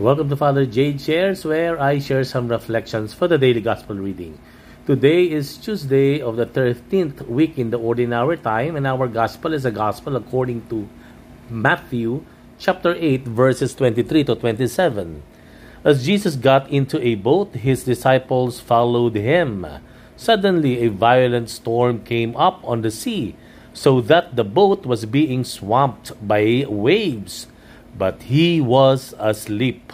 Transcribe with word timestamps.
Welcome 0.00 0.30
to 0.30 0.36
Father 0.36 0.64
Jade 0.64 0.98
Shares, 0.98 1.44
where 1.44 1.78
I 1.78 1.98
share 1.98 2.24
some 2.24 2.48
reflections 2.48 3.12
for 3.12 3.28
the 3.28 3.36
daily 3.36 3.60
gospel 3.60 3.96
reading. 3.96 4.38
Today 4.86 5.30
is 5.30 5.58
Tuesday 5.58 6.22
of 6.22 6.36
the 6.36 6.46
13th 6.46 7.28
week 7.28 7.58
in 7.58 7.68
the 7.68 7.76
ordinary 7.76 8.38
time, 8.38 8.76
and 8.76 8.86
our 8.86 9.06
gospel 9.08 9.52
is 9.52 9.66
a 9.66 9.70
gospel 9.70 10.16
according 10.16 10.64
to 10.70 10.88
Matthew 11.50 12.24
chapter 12.58 12.96
8, 12.98 13.28
verses 13.28 13.74
23 13.74 14.24
to 14.24 14.36
27. 14.36 15.22
As 15.84 16.06
Jesus 16.06 16.34
got 16.34 16.70
into 16.70 16.98
a 17.06 17.16
boat, 17.16 17.52
his 17.52 17.84
disciples 17.84 18.58
followed 18.58 19.16
him. 19.16 19.66
Suddenly, 20.16 20.80
a 20.80 20.88
violent 20.88 21.50
storm 21.50 22.00
came 22.04 22.34
up 22.38 22.64
on 22.64 22.80
the 22.80 22.90
sea, 22.90 23.36
so 23.74 24.00
that 24.00 24.34
the 24.34 24.44
boat 24.44 24.86
was 24.86 25.04
being 25.04 25.44
swamped 25.44 26.16
by 26.26 26.64
waves 26.66 27.48
but 27.96 28.22
he 28.22 28.60
was 28.60 29.14
asleep. 29.18 29.92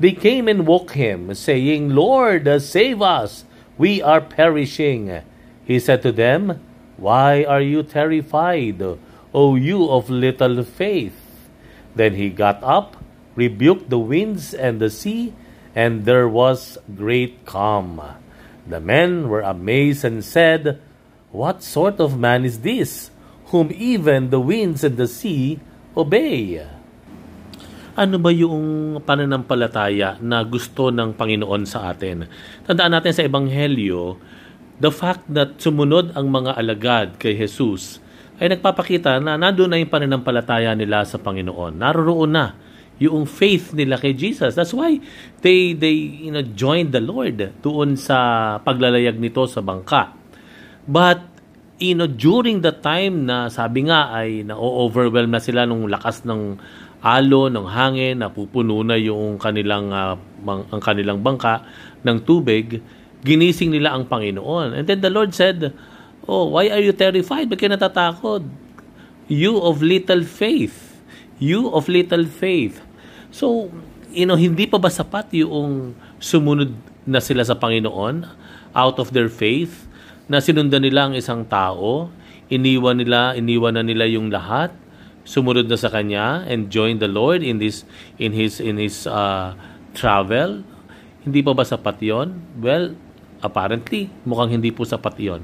They 0.00 0.12
came 0.12 0.48
and 0.48 0.66
woke 0.66 0.92
him, 0.92 1.34
saying, 1.34 1.90
Lord, 1.90 2.48
save 2.62 3.02
us! 3.02 3.44
We 3.78 4.02
are 4.02 4.20
perishing. 4.20 5.22
He 5.64 5.78
said 5.78 6.02
to 6.02 6.12
them, 6.12 6.60
Why 6.96 7.44
are 7.44 7.60
you 7.60 7.82
terrified, 7.82 8.82
O 9.32 9.54
you 9.54 9.88
of 9.88 10.10
little 10.10 10.62
faith? 10.64 11.18
Then 11.94 12.14
he 12.14 12.30
got 12.30 12.62
up, 12.62 12.96
rebuked 13.34 13.90
the 13.90 13.98
winds 13.98 14.54
and 14.54 14.80
the 14.80 14.90
sea, 14.90 15.34
and 15.74 16.04
there 16.04 16.28
was 16.28 16.78
great 16.94 17.44
calm. 17.46 18.00
The 18.66 18.80
men 18.80 19.28
were 19.28 19.40
amazed 19.40 20.04
and 20.04 20.24
said, 20.24 20.80
What 21.30 21.62
sort 21.62 22.00
of 22.00 22.18
man 22.18 22.44
is 22.44 22.60
this, 22.60 23.10
whom 23.46 23.72
even 23.74 24.30
the 24.30 24.40
winds 24.40 24.84
and 24.84 24.96
the 24.96 25.08
sea 25.08 25.60
obey? 25.96 26.66
Ano 27.92 28.16
ba 28.16 28.32
yung 28.32 28.98
pananampalataya 29.04 30.16
na 30.24 30.40
gusto 30.44 30.88
ng 30.88 31.12
Panginoon 31.12 31.62
sa 31.68 31.92
atin? 31.92 32.24
Tandaan 32.64 32.96
natin 32.96 33.12
sa 33.12 33.24
Ebanghelyo, 33.24 34.16
the 34.80 34.92
fact 34.92 35.28
that 35.28 35.60
sumunod 35.60 36.16
ang 36.16 36.32
mga 36.32 36.56
alagad 36.56 37.08
kay 37.20 37.36
Jesus 37.36 38.00
ay 38.40 38.50
nagpapakita 38.56 39.20
na 39.20 39.36
nandun 39.36 39.70
na 39.70 39.78
yung 39.78 39.92
pananampalataya 39.92 40.72
nila 40.74 41.04
sa 41.04 41.20
Panginoon. 41.20 41.78
Naroroon 41.78 42.32
na 42.32 42.46
yung 42.98 43.28
faith 43.28 43.76
nila 43.76 44.00
kay 44.00 44.16
Jesus. 44.16 44.56
That's 44.56 44.72
why 44.72 44.98
they 45.44 45.74
they 45.76 46.26
you 46.26 46.32
know 46.32 46.42
joined 46.42 46.90
the 46.90 47.02
Lord 47.02 47.38
doon 47.60 47.94
sa 47.98 48.58
paglalayag 48.62 49.20
nito 49.20 49.44
sa 49.46 49.60
bangka. 49.60 50.16
But 50.88 51.22
you 51.82 51.98
know 51.98 52.06
during 52.06 52.62
the 52.62 52.74
time 52.74 53.26
na 53.26 53.50
sabi 53.50 53.90
nga 53.90 54.14
ay 54.14 54.46
na-overwhelm 54.46 55.34
na 55.34 55.42
sila 55.42 55.66
nung 55.66 55.90
lakas 55.90 56.22
ng 56.22 56.58
alo 57.02 57.50
ng 57.50 57.66
hangin, 57.66 58.22
napupuno 58.22 58.86
na 58.86 58.94
yung 58.94 59.34
kanilang 59.36 59.90
uh, 59.90 60.14
mang, 60.38 60.62
ang 60.70 60.78
kanilang 60.78 61.18
bangka 61.18 61.66
ng 62.06 62.22
tubig, 62.22 62.78
ginising 63.26 63.74
nila 63.74 63.92
ang 63.98 64.06
Panginoon. 64.06 64.78
And 64.78 64.86
then 64.86 65.02
the 65.02 65.10
Lord 65.10 65.34
said, 65.34 65.74
"Oh, 66.30 66.54
why 66.54 66.70
are 66.70 66.78
you 66.78 66.94
terrified? 66.94 67.50
Bakit 67.50 67.74
natatakot? 67.74 68.46
You 69.26 69.58
of 69.58 69.82
little 69.82 70.22
faith. 70.22 71.02
You 71.42 71.74
of 71.74 71.90
little 71.90 72.22
faith." 72.22 72.78
So, 73.34 73.66
you 74.14 74.30
know, 74.30 74.38
hindi 74.38 74.70
pa 74.70 74.78
ba 74.78 74.86
sapat 74.86 75.34
yung 75.34 75.98
sumunod 76.22 76.70
na 77.02 77.18
sila 77.18 77.42
sa 77.42 77.58
Panginoon 77.58 78.22
out 78.78 78.96
of 79.02 79.10
their 79.10 79.26
faith 79.26 79.90
na 80.30 80.38
sinundan 80.38 80.86
nila 80.86 81.10
ang 81.10 81.14
isang 81.18 81.42
tao, 81.42 82.14
iniwan 82.46 82.94
nila, 82.94 83.34
iniwan 83.34 83.74
na 83.74 83.82
nila 83.82 84.06
yung 84.06 84.30
lahat 84.30 84.70
sumunod 85.22 85.70
na 85.70 85.78
sa 85.78 85.90
kanya 85.90 86.42
and 86.46 86.68
join 86.70 86.98
the 86.98 87.10
Lord 87.10 87.40
in 87.42 87.62
this 87.62 87.86
in 88.18 88.34
his 88.34 88.58
in 88.58 88.78
his 88.78 89.06
uh, 89.06 89.54
travel 89.94 90.66
hindi 91.22 91.40
pa 91.40 91.54
ba 91.54 91.62
sapat 91.62 92.02
yon 92.02 92.58
well 92.58 92.94
apparently 93.42 94.10
mukhang 94.26 94.58
hindi 94.58 94.74
po 94.74 94.82
sapat 94.82 95.14
yon 95.18 95.42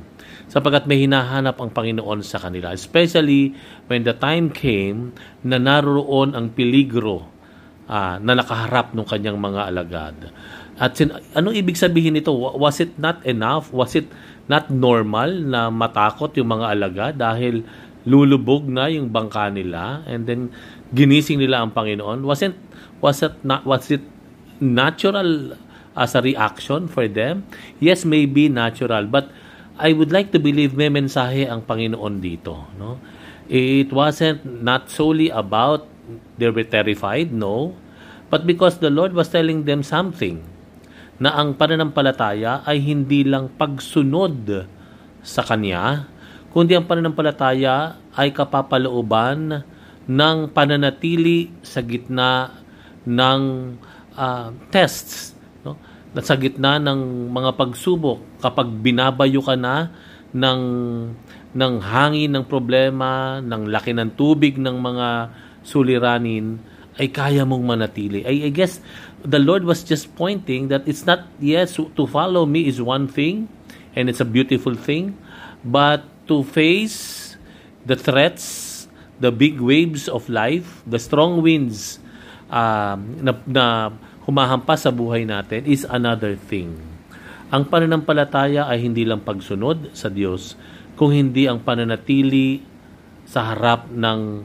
sapagkat 0.51 0.91
may 0.91 1.07
hinahanap 1.07 1.59
ang 1.59 1.71
Panginoon 1.71 2.25
sa 2.27 2.43
kanila 2.43 2.75
especially 2.75 3.55
when 3.87 4.03
the 4.03 4.15
time 4.15 4.51
came 4.51 5.15
na 5.47 5.63
naroon 5.63 6.35
ang 6.35 6.51
peligro 6.51 7.39
uh, 7.89 8.17
na 8.21 8.33
nakaharap 8.37 8.93
ng 8.93 9.07
kanyang 9.09 9.41
mga 9.41 9.61
alagad. 9.73 10.17
At 10.79 10.95
sin- 10.95 11.17
anong 11.35 11.59
ibig 11.59 11.75
sabihin 11.75 12.15
nito? 12.15 12.31
Was 12.37 12.79
it 12.79 12.95
not 13.01 13.25
enough? 13.27 13.75
Was 13.75 13.99
it 13.99 14.07
not 14.47 14.71
normal 14.71 15.27
na 15.43 15.73
matakot 15.73 16.31
yung 16.39 16.55
mga 16.55 16.67
alagad 16.71 17.13
dahil 17.19 17.67
lulubog 18.09 18.65
na 18.65 18.89
yung 18.89 19.13
bangka 19.13 19.53
nila 19.53 20.01
and 20.09 20.25
then 20.25 20.49
ginising 20.97 21.37
nila 21.37 21.61
ang 21.61 21.77
Panginoon. 21.77 22.25
Wasn't 22.25 22.57
was 23.05 23.21
it 23.21 23.37
not 23.45 23.69
was 23.69 23.93
it 23.93 24.01
natural 24.59 25.53
as 25.93 26.17
a 26.17 26.25
reaction 26.25 26.89
for 26.89 27.05
them? 27.05 27.45
Yes 27.79 28.09
maybe 28.09 28.49
natural 28.49 29.05
but 29.05 29.29
I 29.77 29.93
would 29.93 30.11
like 30.11 30.33
to 30.33 30.41
believe 30.41 30.73
may 30.73 30.89
mensahe 30.89 31.45
ang 31.45 31.69
Panginoon 31.69 32.25
dito 32.25 32.73
no? 32.81 32.97
It 33.49 33.93
wasn't 33.93 34.45
not 34.65 34.89
solely 34.89 35.29
about 35.29 35.85
they 36.41 36.49
were 36.49 36.65
terrified 36.65 37.31
no 37.37 37.77
but 38.33 38.49
because 38.49 38.81
the 38.81 38.89
Lord 38.89 39.13
was 39.13 39.29
telling 39.29 39.69
them 39.69 39.85
something 39.85 40.41
na 41.19 41.35
ang 41.35 41.59
pananampalataya 41.59 42.63
ay 42.63 42.79
hindi 42.79 43.27
lang 43.27 43.51
pagsunod 43.59 44.71
sa 45.19 45.43
Kanya, 45.43 46.07
kundi 46.53 46.73
ang 46.73 46.89
pananampalataya 46.89 48.01
ay 48.17 48.33
kapapalooban 48.33 49.63
ng 50.09 50.37
pananatili 50.57 51.53
sa 51.61 51.85
gitna 51.85 52.65
ng 53.05 53.41
uh, 54.17 54.49
tests 54.73 55.37
no? 55.63 55.77
sa 56.19 56.35
gitna 56.41 56.81
ng 56.81 57.29
mga 57.29 57.55
pagsubok 57.55 58.41
kapag 58.41 58.69
binabayo 58.81 59.45
ka 59.45 59.55
na 59.55 59.93
ng 60.33 60.63
ng 61.53 61.75
hangin 61.81 62.33
ng 62.33 62.45
problema 62.45 63.41
ng 63.41 63.69
laki 63.69 63.97
ng 63.97 64.13
tubig 64.17 64.61
ng 64.61 64.77
mga 64.77 65.09
suliranin 65.65 66.61
ay 67.01 67.09
kaya 67.09 67.45
mong 67.45 67.65
manatili 67.65 68.25
I, 68.25 68.49
I 68.49 68.51
guess 68.53 68.81
the 69.25 69.41
Lord 69.41 69.65
was 69.65 69.85
just 69.85 70.13
pointing 70.17 70.69
that 70.69 70.85
it's 70.85 71.05
not 71.05 71.29
yes 71.41 71.77
to 71.77 72.05
follow 72.09 72.45
me 72.45 72.69
is 72.69 72.81
one 72.81 73.09
thing 73.09 73.49
and 73.97 74.09
it's 74.13 74.21
a 74.21 74.29
beautiful 74.29 74.77
thing 74.77 75.17
but 75.65 76.05
to 76.29 76.45
face 76.45 77.35
the 77.89 77.97
threats, 77.97 78.87
the 79.19 79.33
big 79.33 79.59
waves 79.59 80.07
of 80.07 80.29
life, 80.29 80.85
the 80.85 81.01
strong 81.01 81.41
winds 81.41 81.99
uh, 82.53 83.01
na, 83.01 83.33
na 83.49 83.65
humahampas 84.29 84.85
sa 84.85 84.93
buhay 84.93 85.25
natin 85.25 85.65
is 85.65 85.89
another 85.89 86.37
thing. 86.37 86.77
Ang 87.49 87.65
pananampalataya 87.65 88.69
ay 88.69 88.85
hindi 88.85 89.09
lang 89.09 89.25
pagsunod 89.25 89.97
sa 89.97 90.13
Diyos, 90.13 90.53
kung 91.01 91.17
hindi 91.17 91.49
ang 91.49 91.65
pananatili 91.65 92.61
sa 93.25 93.55
harap 93.55 93.89
ng 93.89 94.45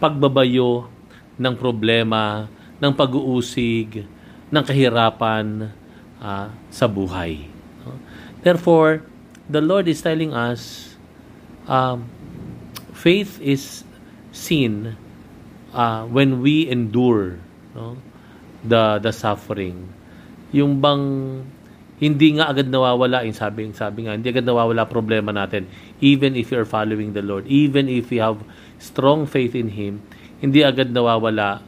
pagbabayo 0.00 0.88
ng 1.36 1.54
problema, 1.60 2.48
ng 2.80 2.92
pag-uusig, 2.96 4.08
ng 4.48 4.64
kahirapan 4.64 5.68
uh, 6.16 6.48
sa 6.72 6.86
buhay. 6.88 7.44
Therefore, 8.40 9.04
the 9.50 9.58
Lord 9.58 9.90
is 9.90 9.98
telling 9.98 10.30
us 10.30 10.94
um, 11.66 12.06
faith 12.94 13.42
is 13.42 13.82
seen 14.30 14.94
uh, 15.74 16.06
when 16.06 16.38
we 16.38 16.70
endure 16.70 17.42
no? 17.74 17.98
the 18.62 19.02
the 19.02 19.10
suffering. 19.10 19.90
Yung 20.54 20.78
bang 20.78 21.02
hindi 22.00 22.40
nga 22.40 22.48
agad 22.48 22.72
nawawala 22.72 23.28
yung 23.28 23.36
sabi, 23.36 23.68
sabi 23.76 24.08
nga, 24.08 24.16
hindi 24.16 24.32
agad 24.32 24.48
nawawala 24.48 24.88
problema 24.88 25.36
natin 25.36 25.68
even 26.00 26.32
if 26.32 26.48
you're 26.48 26.64
following 26.64 27.12
the 27.12 27.20
Lord, 27.20 27.44
even 27.44 27.92
if 27.92 28.08
you 28.08 28.24
have 28.24 28.40
strong 28.80 29.28
faith 29.28 29.52
in 29.52 29.68
Him, 29.68 30.00
hindi 30.40 30.64
agad 30.64 30.94
nawawala 30.96 31.60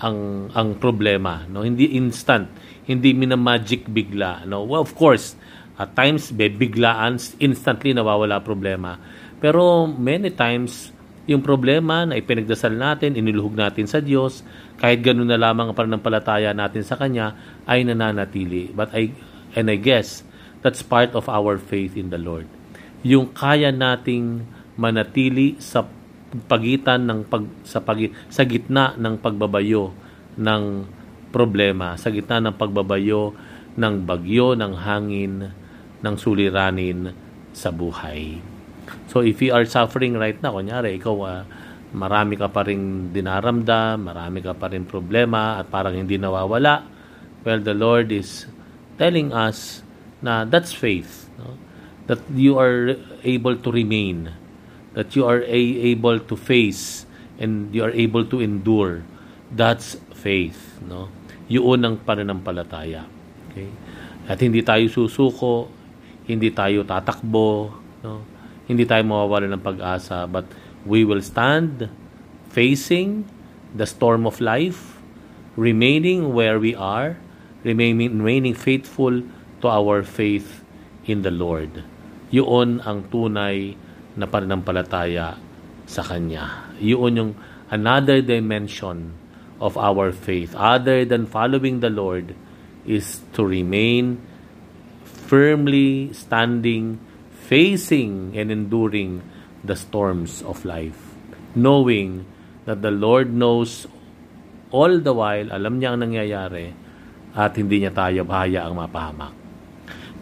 ang 0.00 0.50
ang 0.56 0.80
problema, 0.80 1.44
no? 1.46 1.62
Hindi 1.62 1.94
instant, 1.94 2.48
hindi 2.88 3.12
minamagic 3.12 3.86
bigla, 3.86 4.48
no? 4.48 4.64
Well, 4.64 4.82
of 4.82 4.96
course, 4.96 5.36
at 5.74 5.90
times, 5.98 6.30
biglaan, 6.30 7.18
instantly 7.42 7.90
nawawala 7.90 8.38
problema. 8.42 8.94
Pero 9.42 9.90
many 9.90 10.30
times, 10.30 10.94
yung 11.26 11.42
problema 11.42 12.06
na 12.06 12.14
ipinagdasal 12.20 12.70
natin, 12.76 13.18
iniluhog 13.18 13.58
natin 13.58 13.90
sa 13.90 13.98
Diyos, 13.98 14.46
kahit 14.78 15.02
ganun 15.02 15.26
na 15.26 15.40
lamang 15.40 15.72
ang 15.72 15.76
pananampalataya 15.76 16.54
natin 16.54 16.86
sa 16.86 16.94
Kanya, 16.94 17.34
ay 17.66 17.82
nananatili. 17.82 18.70
But 18.70 18.94
I, 18.94 19.10
and 19.58 19.66
I 19.66 19.80
guess, 19.80 20.22
that's 20.62 20.84
part 20.84 21.16
of 21.18 21.26
our 21.26 21.58
faith 21.58 21.98
in 21.98 22.14
the 22.14 22.20
Lord. 22.20 22.46
Yung 23.02 23.34
kaya 23.34 23.74
nating 23.74 24.46
manatili 24.78 25.58
sa 25.58 25.84
pagitan 26.46 27.06
ng 27.06 27.20
pag, 27.26 27.44
sa 27.66 27.82
pag, 27.82 27.98
sa 28.30 28.46
gitna 28.46 28.94
ng 28.94 29.18
pagbabayo 29.18 29.90
ng 30.38 30.62
problema, 31.34 31.98
sa 31.98 32.14
gitna 32.14 32.38
ng 32.38 32.54
pagbabayo 32.54 33.34
ng 33.74 33.94
bagyo, 34.06 34.54
ng 34.54 34.72
hangin, 34.78 35.50
ng 36.04 36.14
suliranin 36.20 37.16
sa 37.56 37.72
buhay. 37.72 38.38
So 39.08 39.24
if 39.24 39.40
you 39.40 39.56
are 39.56 39.64
suffering 39.64 40.20
right 40.20 40.36
now, 40.44 40.60
kunyari 40.60 41.00
ikaw 41.00 41.16
uh, 41.24 41.42
marami 41.96 42.36
ka 42.36 42.52
pa 42.52 42.66
rin 42.66 43.14
dinaramdam, 43.14 44.04
marami 44.04 44.44
ka 44.44 44.52
pa 44.52 44.68
rin 44.68 44.84
problema 44.84 45.62
at 45.62 45.72
parang 45.72 45.96
hindi 45.96 46.20
nawawala, 46.20 46.84
well, 47.46 47.60
the 47.62 47.72
Lord 47.72 48.12
is 48.12 48.44
telling 49.00 49.32
us 49.32 49.80
na 50.20 50.44
that's 50.44 50.74
faith. 50.74 51.30
No? 51.40 51.56
That 52.04 52.20
you 52.36 52.60
are 52.60 53.00
able 53.24 53.56
to 53.56 53.68
remain, 53.72 54.34
that 54.92 55.16
you 55.16 55.24
are 55.24 55.40
able 55.48 56.20
to 56.20 56.34
face, 56.36 57.08
and 57.40 57.72
you 57.72 57.80
are 57.80 57.94
able 57.94 58.28
to 58.28 58.44
endure. 58.44 59.00
That's 59.48 59.96
faith. 60.12 60.80
No? 60.84 61.08
Yun 61.48 61.80
ang 61.86 61.96
pananampalataya. 62.04 63.08
Okay? 63.48 63.70
At 64.28 64.40
hindi 64.40 64.60
tayo 64.64 64.88
susuko, 64.88 65.68
hindi 66.24 66.48
tayo 66.52 66.84
tatakbo, 66.84 67.72
no? 68.00 68.24
hindi 68.64 68.88
tayo 68.88 69.04
mawawala 69.04 69.48
ng 69.52 69.60
pag-asa, 69.60 70.24
but 70.24 70.48
we 70.88 71.04
will 71.04 71.20
stand 71.20 71.88
facing 72.48 73.28
the 73.76 73.84
storm 73.84 74.24
of 74.24 74.40
life, 74.40 74.96
remaining 75.56 76.32
where 76.32 76.56
we 76.56 76.72
are, 76.72 77.20
remaining, 77.64 78.16
remaining 78.16 78.56
faithful 78.56 79.20
to 79.60 79.66
our 79.68 80.00
faith 80.00 80.64
in 81.04 81.20
the 81.20 81.32
Lord. 81.32 81.84
Yun 82.32 82.80
ang 82.84 83.08
tunay 83.12 83.76
na 84.16 84.24
pananampalataya 84.24 85.36
sa 85.84 86.02
Kanya. 86.02 86.72
Yun 86.80 87.12
yung 87.16 87.32
another 87.68 88.24
dimension 88.24 89.12
of 89.60 89.76
our 89.76 90.12
faith. 90.12 90.54
Other 90.56 91.04
than 91.04 91.26
following 91.26 91.80
the 91.80 91.90
Lord 91.90 92.32
is 92.84 93.24
to 93.36 93.44
remain 93.44 94.20
firmly 95.24 96.12
standing, 96.12 97.00
facing 97.48 98.36
and 98.36 98.52
enduring 98.52 99.24
the 99.64 99.76
storms 99.76 100.44
of 100.44 100.64
life. 100.64 101.16
Knowing 101.56 102.26
that 102.64 102.82
the 102.82 102.92
Lord 102.92 103.32
knows 103.32 103.86
all 104.74 104.98
the 105.00 105.14
while, 105.14 105.48
alam 105.48 105.80
niya 105.80 105.94
ang 105.94 106.02
nangyayari, 106.04 106.74
at 107.34 107.54
hindi 107.56 107.82
niya 107.82 107.92
tayo 107.94 108.22
bahaya 108.26 108.66
ang 108.66 108.78
mapahamak. 108.78 109.34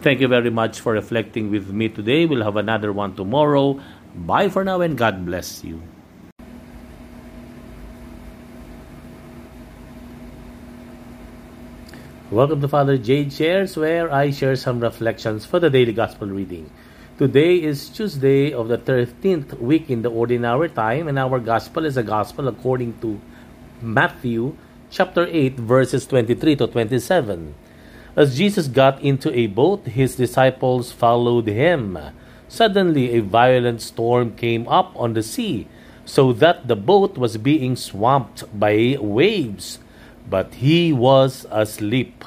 Thank 0.03 0.19
you 0.19 0.27
very 0.27 0.51
much 0.51 0.83
for 0.83 0.91
reflecting 0.93 1.47
with 1.47 1.71
me 1.71 1.87
today. 1.87 2.27
We'll 2.27 2.43
have 2.43 2.59
another 2.59 2.91
one 2.91 3.15
tomorrow. 3.15 3.79
Bye 4.13 4.51
for 4.51 4.67
now 4.67 4.83
and 4.83 4.99
God 4.99 5.23
bless 5.23 5.63
you. 5.63 5.79
Welcome 12.33 12.61
to 12.61 12.67
Father 12.67 12.97
Jade 12.97 13.31
Shares, 13.31 13.77
where 13.77 14.11
I 14.11 14.31
share 14.31 14.55
some 14.55 14.79
reflections 14.79 15.45
for 15.45 15.59
the 15.59 15.69
daily 15.69 15.93
gospel 15.93 16.27
reading. 16.29 16.71
Today 17.19 17.61
is 17.61 17.89
Tuesday 17.89 18.51
of 18.51 18.69
the 18.69 18.79
13th 18.79 19.61
week 19.61 19.91
in 19.91 20.01
the 20.01 20.09
ordinary 20.09 20.69
time, 20.69 21.07
and 21.07 21.19
our 21.19 21.37
gospel 21.37 21.85
is 21.85 21.95
a 21.95 22.01
gospel 22.01 22.47
according 22.47 22.97
to 23.01 23.21
Matthew 23.83 24.57
chapter 24.89 25.27
8, 25.29 25.59
verses 25.59 26.07
23 26.07 26.55
to 26.55 26.65
27. 26.65 27.53
As 28.15 28.35
Jesus 28.35 28.67
got 28.67 28.99
into 29.03 29.29
a 29.29 29.45
boat, 29.45 29.85
his 29.85 30.15
disciples 30.15 30.91
followed 30.91 31.45
him. 31.45 31.99
Suddenly, 32.47 33.13
a 33.13 33.21
violent 33.21 33.79
storm 33.79 34.33
came 34.33 34.67
up 34.67 34.91
on 34.95 35.13
the 35.13 35.21
sea, 35.21 35.67
so 36.03 36.33
that 36.33 36.67
the 36.67 36.75
boat 36.75 37.15
was 37.15 37.37
being 37.37 37.75
swamped 37.75 38.41
by 38.59 38.97
waves. 38.99 39.77
But 40.29 40.55
he 40.55 40.93
was 40.93 41.45
asleep. 41.51 42.23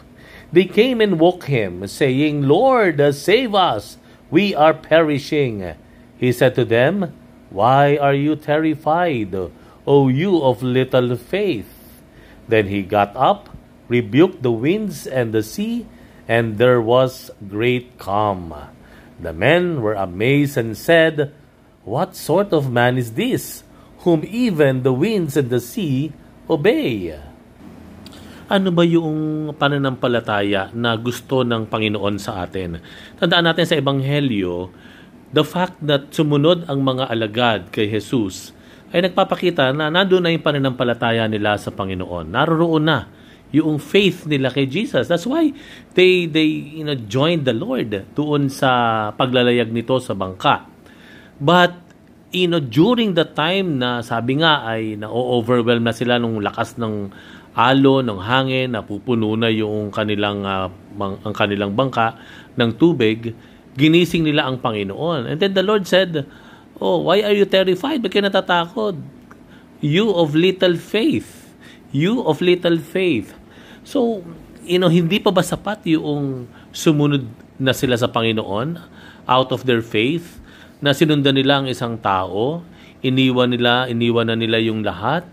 They 0.52 0.64
came 0.64 1.00
and 1.00 1.18
woke 1.18 1.44
him, 1.44 1.86
saying, 1.86 2.42
Lord, 2.42 3.02
save 3.14 3.54
us! 3.54 3.98
We 4.30 4.54
are 4.54 4.74
perishing. 4.74 5.74
He 6.18 6.32
said 6.32 6.54
to 6.56 6.64
them, 6.64 7.14
Why 7.50 7.96
are 7.96 8.14
you 8.14 8.36
terrified, 8.36 9.34
O 9.86 10.08
you 10.08 10.42
of 10.42 10.62
little 10.62 11.16
faith? 11.16 11.68
Then 12.48 12.68
he 12.68 12.82
got 12.82 13.14
up, 13.14 13.50
rebuked 13.88 14.42
the 14.42 14.52
winds 14.52 15.06
and 15.06 15.32
the 15.32 15.42
sea, 15.42 15.86
and 16.28 16.58
there 16.58 16.80
was 16.80 17.30
great 17.48 17.98
calm. 17.98 18.54
The 19.20 19.32
men 19.32 19.80
were 19.80 19.94
amazed 19.94 20.56
and 20.56 20.76
said, 20.76 21.32
What 21.84 22.16
sort 22.16 22.52
of 22.52 22.70
man 22.70 22.98
is 22.98 23.12
this, 23.12 23.62
whom 23.98 24.24
even 24.26 24.82
the 24.82 24.92
winds 24.92 25.36
and 25.36 25.50
the 25.50 25.60
sea 25.60 26.12
obey? 26.50 27.18
Ano 28.46 28.70
ba 28.70 28.86
yung 28.86 29.50
pananampalataya 29.58 30.70
na 30.70 30.94
gusto 30.94 31.42
ng 31.42 31.66
Panginoon 31.66 32.16
sa 32.22 32.46
atin? 32.46 32.78
Tandaan 33.18 33.50
natin 33.50 33.66
sa 33.66 33.74
Ebanghelyo, 33.74 34.70
the 35.34 35.42
fact 35.42 35.82
that 35.82 36.14
sumunod 36.14 36.66
ang 36.70 36.86
mga 36.86 37.10
alagad 37.10 37.60
kay 37.74 37.90
Jesus 37.90 38.54
ay 38.94 39.02
nagpapakita 39.02 39.74
na 39.74 39.90
nandun 39.90 40.22
na 40.22 40.30
yung 40.30 40.46
pananampalataya 40.46 41.26
nila 41.26 41.58
sa 41.58 41.74
Panginoon. 41.74 42.30
Naroroon 42.30 42.84
na 42.86 42.98
yung 43.50 43.82
faith 43.82 44.26
nila 44.30 44.54
kay 44.54 44.70
Jesus. 44.70 45.10
That's 45.10 45.26
why 45.26 45.50
they 45.98 46.30
they 46.30 46.46
you 46.78 46.86
know 46.86 46.94
joined 46.94 47.46
the 47.46 47.54
Lord 47.54 48.14
doon 48.14 48.46
sa 48.46 49.10
paglalayag 49.14 49.74
nito 49.74 49.98
sa 49.98 50.14
bangka. 50.14 50.70
But 51.42 51.74
you 52.30 52.46
know 52.46 52.62
during 52.62 53.14
the 53.18 53.26
time 53.26 53.82
na 53.82 54.02
sabi 54.06 54.38
nga 54.42 54.66
ay 54.66 54.98
na-overwhelm 54.98 55.82
na 55.82 55.94
sila 55.94 56.18
nung 56.18 56.42
lakas 56.42 56.78
ng 56.78 57.10
alo 57.56 58.04
ng 58.04 58.20
hangin, 58.20 58.76
napupuno 58.76 59.32
na 59.32 59.48
yung 59.48 59.88
kanilang 59.88 60.44
uh, 60.44 60.68
mang, 60.92 61.16
ang 61.24 61.32
kanilang 61.32 61.72
bangka 61.72 62.20
ng 62.52 62.76
tubig, 62.76 63.32
ginising 63.80 64.28
nila 64.28 64.44
ang 64.44 64.60
Panginoon. 64.60 65.24
And 65.32 65.40
then 65.40 65.56
the 65.56 65.64
Lord 65.64 65.88
said, 65.88 66.28
"Oh, 66.76 67.08
why 67.08 67.24
are 67.24 67.32
you 67.32 67.48
terrified? 67.48 68.04
Bakit 68.04 68.28
natatakot? 68.28 69.00
You 69.80 70.12
of 70.12 70.36
little 70.36 70.76
faith. 70.76 71.56
You 71.96 72.20
of 72.28 72.44
little 72.44 72.76
faith." 72.76 73.32
So, 73.88 74.20
you 74.60 74.76
know, 74.76 74.92
hindi 74.92 75.16
pa 75.16 75.32
ba 75.32 75.40
sapat 75.40 75.88
yung 75.88 76.52
sumunod 76.76 77.24
na 77.56 77.72
sila 77.72 77.96
sa 77.96 78.12
Panginoon 78.12 78.76
out 79.24 79.48
of 79.48 79.64
their 79.64 79.80
faith 79.80 80.44
na 80.84 80.92
sinundan 80.92 81.40
nila 81.40 81.64
ang 81.64 81.66
isang 81.72 81.96
tao, 81.96 82.60
iniwan 83.00 83.48
nila, 83.48 83.88
iniwan 83.88 84.28
na 84.28 84.36
nila 84.36 84.60
yung 84.60 84.84
lahat 84.84 85.24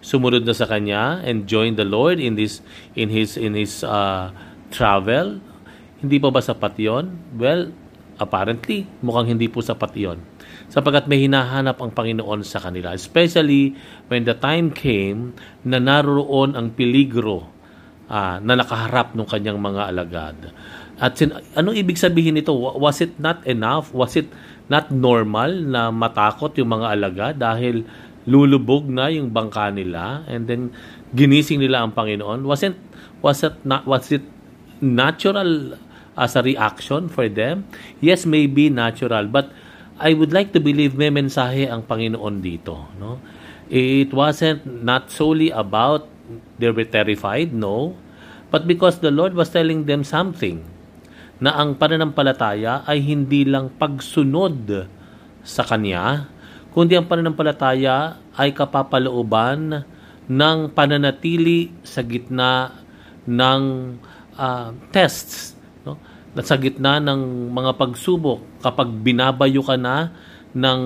sumunod 0.00 0.44
na 0.44 0.56
sa 0.56 0.68
kanya 0.68 1.20
and 1.24 1.44
join 1.44 1.76
the 1.76 1.84
Lord 1.84 2.20
in 2.20 2.36
this 2.36 2.64
in 2.96 3.12
his 3.12 3.36
in 3.36 3.52
his 3.56 3.84
uh, 3.84 4.32
travel 4.72 5.40
hindi 6.00 6.16
pa 6.16 6.32
ba 6.32 6.40
sapat 6.40 6.76
yon 6.80 7.36
well 7.36 7.68
apparently 8.16 8.88
mukhang 9.04 9.36
hindi 9.36 9.48
po 9.48 9.60
sapat 9.60 9.92
yon 9.96 10.18
sapagkat 10.72 11.04
may 11.04 11.24
hinahanap 11.24 11.76
ang 11.80 11.92
Panginoon 11.92 12.40
sa 12.44 12.64
kanila 12.64 12.96
especially 12.96 13.76
when 14.08 14.24
the 14.24 14.36
time 14.36 14.72
came 14.72 15.36
na 15.64 15.76
naroon 15.76 16.56
ang 16.56 16.72
peligro 16.72 17.60
uh, 18.10 18.36
na 18.42 18.58
nakaharap 18.58 19.14
ng 19.14 19.24
kanyang 19.24 19.62
mga 19.62 19.82
alagad. 19.94 20.36
At 21.00 21.16
sin- 21.16 21.32
anong 21.56 21.78
ibig 21.78 21.96
sabihin 21.96 22.36
nito? 22.36 22.52
Was 22.52 23.00
it 23.00 23.16
not 23.16 23.46
enough? 23.46 23.94
Was 23.94 24.18
it 24.18 24.28
not 24.68 24.92
normal 24.92 25.48
na 25.48 25.88
matakot 25.88 26.52
yung 26.58 26.76
mga 26.76 26.86
alagad 26.92 27.34
dahil 27.40 27.86
lulubog 28.28 28.84
na 28.84 29.08
yung 29.08 29.32
bangka 29.32 29.72
nila 29.72 30.24
and 30.28 30.44
then 30.44 30.72
ginising 31.16 31.60
nila 31.60 31.84
ang 31.84 31.96
Panginoon. 31.96 32.44
Wasn't 32.44 32.76
was 33.24 33.40
it 33.44 33.56
not 33.64 33.88
was 33.88 34.12
it 34.12 34.24
natural 34.80 35.76
as 36.16 36.36
a 36.36 36.42
reaction 36.44 37.08
for 37.08 37.28
them? 37.28 37.64
Yes 38.04 38.28
maybe 38.28 38.68
natural 38.68 39.28
but 39.28 39.52
I 40.00 40.16
would 40.16 40.32
like 40.32 40.56
to 40.56 40.60
believe 40.60 40.96
may 40.96 41.12
mensahe 41.12 41.68
ang 41.68 41.84
Panginoon 41.84 42.44
dito 42.44 42.88
no? 43.00 43.20
It 43.70 44.10
wasn't 44.10 44.66
not 44.66 45.14
solely 45.14 45.48
about 45.54 46.10
they 46.58 46.68
were 46.72 46.88
terrified 46.88 47.52
no 47.56 47.96
but 48.50 48.66
because 48.66 48.98
the 48.98 49.14
Lord 49.14 49.32
was 49.32 49.48
telling 49.48 49.86
them 49.86 50.02
something 50.02 50.66
na 51.40 51.56
ang 51.56 51.80
pananampalataya 51.80 52.84
ay 52.84 53.00
hindi 53.00 53.48
lang 53.48 53.72
pagsunod 53.80 54.86
sa 55.40 55.64
Kanya, 55.64 56.28
kundi 56.70 56.94
ang 56.94 57.06
pananampalataya 57.06 58.18
ay 58.38 58.54
kapapalooban 58.54 59.82
ng 60.30 60.58
pananatili 60.70 61.74
sa 61.82 62.06
gitna 62.06 62.70
ng 63.26 63.62
uh, 64.38 64.70
tests, 64.94 65.58
no? 65.82 65.98
Sa 66.38 66.54
gitna 66.54 67.02
ng 67.02 67.50
mga 67.50 67.74
pagsubok 67.74 68.62
kapag 68.62 68.86
binabayo 69.02 69.66
ka 69.66 69.74
na 69.74 70.14
ng 70.54 70.82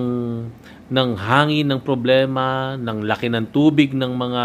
ng 0.85 1.09
hangin 1.17 1.65
ng 1.69 1.81
problema, 1.81 2.77
ng 2.77 3.05
laki 3.05 3.29
ng 3.29 3.49
tubig 3.49 3.93
ng 3.93 4.13
mga 4.13 4.43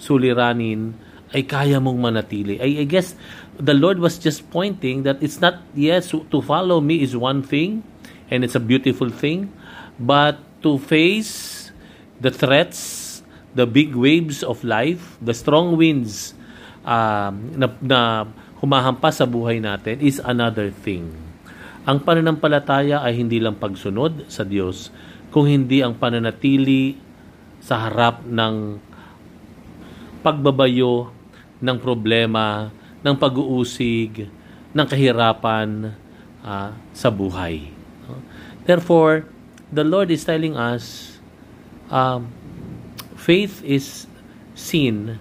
suliranin, 0.00 0.96
ay 1.36 1.44
kaya 1.44 1.76
mong 1.76 2.00
manatili. 2.00 2.56
I, 2.56 2.84
I 2.84 2.86
guess 2.88 3.12
the 3.60 3.76
Lord 3.76 4.00
was 4.00 4.16
just 4.16 4.48
pointing 4.48 5.04
that 5.04 5.20
it's 5.20 5.44
not, 5.44 5.60
yes, 5.76 6.08
to 6.12 6.38
follow 6.40 6.80
me 6.80 7.04
is 7.04 7.12
one 7.12 7.44
thing, 7.44 7.84
and 8.32 8.44
it's 8.44 8.56
a 8.56 8.62
beautiful 8.62 9.12
thing, 9.12 9.52
but 10.00 10.40
to 10.64 10.80
face 10.80 11.68
the 12.16 12.32
threats, 12.32 13.20
the 13.52 13.68
big 13.68 13.92
waves 13.92 14.40
of 14.40 14.64
life, 14.64 15.20
the 15.20 15.36
strong 15.36 15.76
winds 15.76 16.32
um, 16.88 17.52
na, 17.52 17.68
na 17.84 18.00
humahampas 18.64 19.20
sa 19.20 19.28
buhay 19.28 19.60
natin 19.60 20.00
is 20.00 20.24
another 20.24 20.72
thing. 20.72 21.12
Ang 21.84 22.00
pananampalataya 22.00 23.04
ay 23.04 23.20
hindi 23.20 23.36
lang 23.36 23.60
pagsunod 23.60 24.32
sa 24.32 24.40
Diyos, 24.40 24.88
kung 25.28 25.44
hindi 25.44 25.84
ang 25.84 26.00
pananatili 26.00 26.96
sa 27.60 27.84
harap 27.84 28.24
ng 28.24 28.80
pagbabayo 30.24 31.12
ng 31.60 31.76
problema, 31.76 32.72
ng 33.04 33.16
pag-uusig, 33.20 34.24
ng 34.72 34.86
kahirapan 34.88 35.92
uh, 36.40 36.72
sa 36.96 37.08
buhay. 37.12 37.68
Therefore, 38.64 39.28
the 39.74 39.82
Lord 39.82 40.14
is 40.14 40.22
telling 40.22 40.54
us 40.54 41.18
um, 41.90 42.30
faith 43.18 43.58
is 43.66 44.06
seen 44.54 45.18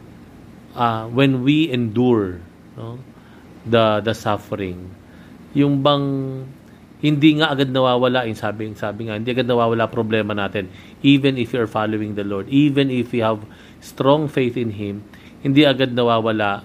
uh, 0.77 1.09
when 1.09 1.41
we 1.41 1.73
endure 1.73 2.37
no, 2.77 3.01
the 3.65 4.05
the 4.05 4.13
suffering. 4.13 4.93
Yung 5.57 5.81
bang 5.81 6.05
hindi 7.03 7.35
nga 7.35 7.51
agad 7.51 7.67
nawawala 7.67 8.23
yung 8.31 8.39
sabi, 8.39 8.71
sabi 8.79 9.11
nga, 9.11 9.19
hindi 9.19 9.27
agad 9.35 9.49
nawawala 9.49 9.91
problema 9.91 10.31
natin 10.31 10.71
even 11.03 11.35
if 11.35 11.51
you're 11.51 11.67
following 11.67 12.15
the 12.15 12.23
Lord, 12.23 12.47
even 12.47 12.87
if 12.87 13.11
you 13.11 13.27
have 13.27 13.43
strong 13.83 14.31
faith 14.31 14.55
in 14.55 14.71
Him, 14.71 15.03
hindi 15.43 15.67
agad 15.67 15.91
nawawala 15.91 16.63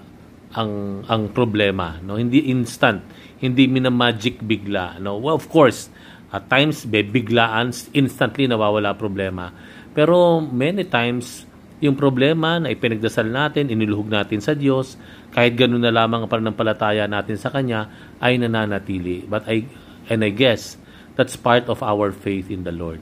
ang 0.55 1.03
ang 1.05 1.29
problema, 1.35 1.99
no? 2.01 2.15
Hindi 2.15 2.47
instant, 2.49 3.03
hindi 3.43 3.67
mina 3.67 3.91
magic 3.91 4.39
bigla, 4.41 4.97
no? 5.03 5.19
Well, 5.19 5.35
of 5.35 5.51
course, 5.51 5.91
at 6.29 6.45
times 6.49 6.85
biglaan 6.85 7.73
instantly 7.93 8.45
nawawala 8.45 8.93
problema. 8.93 9.49
Pero 9.93 10.39
many 10.39 10.85
times 10.85 11.49
yung 11.79 11.95
problema 11.95 12.59
na 12.59 12.69
ipinagdasal 12.69 13.25
natin, 13.25 13.71
iniluhog 13.71 14.11
natin 14.11 14.43
sa 14.43 14.51
Diyos, 14.51 14.99
kahit 15.31 15.55
ganun 15.55 15.79
na 15.79 15.95
lamang 15.95 16.27
ang 16.27 16.31
pananampalataya 16.31 17.07
natin 17.07 17.39
sa 17.39 17.49
Kanya, 17.49 17.87
ay 18.19 18.35
nananatili. 18.35 19.23
But 19.23 19.47
I 19.47 19.63
And 20.09 20.25
I 20.25 20.33
guess 20.33 20.75
that's 21.13 21.37
part 21.37 21.69
of 21.69 21.85
our 21.85 22.09
faith 22.09 22.49
in 22.49 22.65
the 22.65 22.73
Lord. 22.73 22.99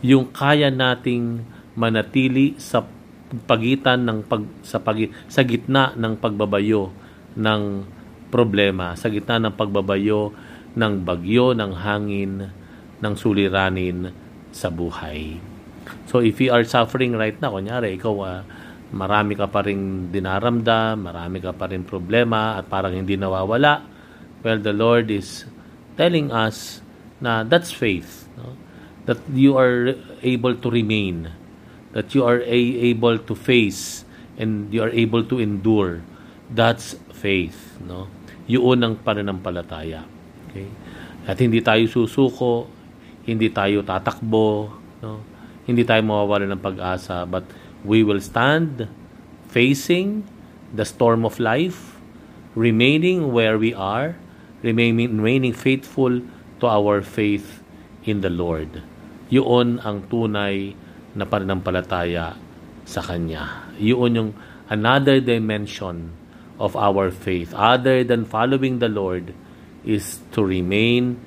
Yung 0.00 0.30
kaya 0.30 0.70
nating 0.70 1.42
manatili 1.74 2.54
sa 2.62 2.86
pagitan 3.50 4.06
ng 4.06 4.18
pag 4.30 4.46
sa 4.62 4.78
pag, 4.78 5.10
sa 5.26 5.42
gitna 5.42 5.90
ng 5.98 6.14
pagbabayo 6.22 6.94
ng 7.34 7.62
problema, 8.30 8.94
sa 8.94 9.10
gitna 9.10 9.42
ng 9.42 9.54
pagbabayo 9.58 10.30
ng 10.78 10.94
bagyo, 11.02 11.50
ng 11.58 11.72
hangin, 11.74 12.54
ng 13.04 13.14
suliranin 13.20 14.08
sa 14.48 14.72
buhay. 14.72 15.36
So 16.08 16.24
if 16.24 16.40
you 16.40 16.48
are 16.48 16.64
suffering 16.64 17.12
right 17.12 17.36
now, 17.36 17.52
kunyari 17.52 18.00
ikaw 18.00 18.14
uh, 18.24 18.40
marami 18.94 19.36
ka 19.36 19.50
pa 19.50 19.60
rin 19.66 20.08
dinaramdam, 20.08 21.04
marami 21.04 21.44
ka 21.44 21.52
pa 21.52 21.68
rin 21.68 21.84
problema 21.84 22.56
at 22.56 22.70
parang 22.70 22.96
hindi 22.96 23.20
nawawala, 23.20 23.84
well, 24.40 24.56
the 24.56 24.72
Lord 24.72 25.12
is 25.12 25.44
telling 26.00 26.30
us 26.30 26.80
na 27.20 27.42
that's 27.44 27.74
faith. 27.74 28.30
No? 28.38 28.56
That 29.04 29.20
you 29.32 29.58
are 29.60 29.98
able 30.24 30.56
to 30.56 30.68
remain. 30.70 31.28
That 31.92 32.14
you 32.16 32.24
are 32.24 32.40
able 32.42 33.20
to 33.20 33.34
face 33.36 34.02
and 34.40 34.72
you 34.72 34.82
are 34.82 34.90
able 34.90 35.22
to 35.28 35.38
endure. 35.38 36.02
That's 36.50 36.96
faith. 37.12 37.78
No? 37.84 38.08
Yun 38.48 38.84
ang 38.84 38.94
pananampalataya. 39.00 40.04
Okay? 40.50 40.68
At 41.24 41.40
hindi 41.40 41.64
tayo 41.64 41.88
susuko, 41.88 42.68
hindi 43.24 43.48
tayo 43.48 43.80
tatakbo, 43.80 44.72
no? 45.00 45.24
hindi 45.64 45.84
tayo 45.84 46.04
mawawala 46.04 46.44
ng 46.48 46.60
pag-asa, 46.60 47.24
but 47.24 47.44
we 47.84 48.04
will 48.04 48.20
stand 48.20 48.88
facing 49.48 50.24
the 50.72 50.84
storm 50.84 51.24
of 51.24 51.40
life, 51.40 51.96
remaining 52.52 53.32
where 53.32 53.56
we 53.56 53.72
are, 53.72 54.16
remaining, 54.60 55.16
remaining 55.16 55.56
faithful 55.56 56.20
to 56.60 56.66
our 56.68 57.00
faith 57.00 57.64
in 58.04 58.20
the 58.20 58.32
Lord. 58.32 58.84
Yun 59.32 59.80
ang 59.80 60.04
tunay 60.12 60.76
na 61.16 61.24
pananampalataya 61.24 62.36
sa 62.84 63.00
Kanya. 63.00 63.72
Yun 63.80 64.12
yung 64.12 64.30
another 64.68 65.20
dimension 65.20 66.12
of 66.60 66.76
our 66.76 67.10
faith. 67.10 67.56
Other 67.56 68.04
than 68.04 68.28
following 68.28 68.78
the 68.78 68.92
Lord 68.92 69.32
is 69.84 70.20
to 70.32 70.44
remain 70.44 71.20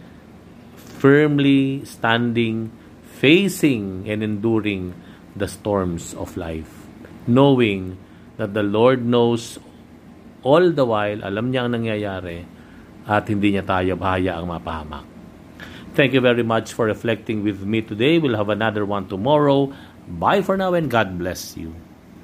firmly 0.98 1.86
standing, 1.86 2.74
facing 3.22 4.10
and 4.10 4.26
enduring 4.26 4.94
the 5.38 5.48
storms 5.48 6.18
of 6.18 6.36
life. 6.38 6.90
Knowing 7.30 7.98
that 8.38 8.54
the 8.54 8.64
Lord 8.66 9.06
knows 9.06 9.60
all 10.42 10.72
the 10.72 10.86
while, 10.86 11.22
alam 11.22 11.54
niya 11.54 11.66
ang 11.66 11.78
nangyayari, 11.78 12.46
at 13.08 13.30
hindi 13.30 13.56
niya 13.56 13.66
tayo 13.66 13.96
ang 13.98 14.48
mapahamak. 14.50 15.06
Thank 15.98 16.14
you 16.14 16.22
very 16.22 16.46
much 16.46 16.78
for 16.78 16.86
reflecting 16.86 17.42
with 17.42 17.66
me 17.66 17.82
today. 17.82 18.22
We'll 18.22 18.38
have 18.38 18.54
another 18.54 18.86
one 18.86 19.10
tomorrow. 19.10 19.74
Bye 20.06 20.46
for 20.46 20.54
now 20.54 20.78
and 20.78 20.92
God 20.94 21.18
bless 21.18 21.58
you. 21.58 21.74